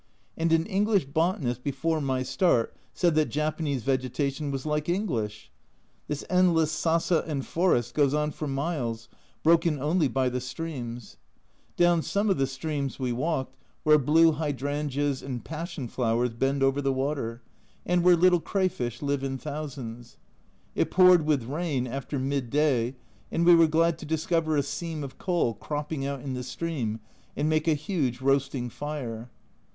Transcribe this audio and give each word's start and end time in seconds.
And 0.35 0.51
an 0.51 0.65
English 0.65 1.05
botanist 1.05 1.61
before 1.61 2.01
my 2.01 2.23
start 2.23 2.73
said 2.91 3.13
that 3.13 3.29
Japanese 3.29 3.83
vegetation 3.83 4.49
was 4.49 4.65
like 4.65 4.89
English! 4.89 5.51
This 6.07 6.25
endless 6.27 6.71
sasa 6.71 7.23
and 7.27 7.45
forest 7.45 7.93
goes 7.93 8.11
on 8.11 8.31
for 8.31 8.47
miles, 8.47 9.09
broken 9.43 9.77
only 9.79 10.07
by 10.07 10.27
the 10.27 10.41
streams. 10.41 11.17
Down 11.77 12.01
some 12.01 12.31
of 12.31 12.39
the 12.39 12.45
2O 12.45 12.47
A 12.47 12.49
Journal 12.49 12.49
from 12.49 12.49
Japan 12.49 12.49
streams 12.95 12.99
we 12.99 13.11
walked, 13.11 13.57
where 13.83 13.99
blue 13.99 14.31
hydrangeas 14.31 15.21
and 15.21 15.45
passion 15.45 15.87
flowers 15.87 16.31
bend 16.33 16.63
over 16.63 16.81
the 16.81 16.91
water, 16.91 17.43
and 17.85 18.01
where 18.03 18.15
little 18.17 18.41
crayfish 18.41 19.03
live 19.03 19.23
in 19.23 19.37
thousands. 19.37 20.17
It 20.73 20.89
poured 20.89 21.27
with 21.27 21.43
rain 21.43 21.85
after 21.85 22.17
mid 22.17 22.49
day, 22.49 22.95
and 23.31 23.45
we 23.45 23.53
were 23.53 23.67
glad 23.67 23.99
to 23.99 24.07
discover 24.07 24.57
a 24.57 24.63
seam 24.63 25.03
of 25.03 25.19
coal 25.19 25.53
cropping 25.53 26.07
out 26.07 26.21
in 26.21 26.33
the 26.33 26.41
stream, 26.41 27.01
and 27.37 27.47
make 27.47 27.67
a 27.67 27.75
huge 27.75 28.19
roasting 28.19 28.67
fire. 28.67 29.29